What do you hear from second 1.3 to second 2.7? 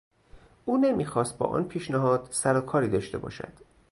با آن پیشنهاد سر و